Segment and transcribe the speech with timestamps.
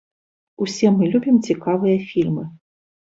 [0.65, 2.47] Усе мы любім цікавыя фільмы.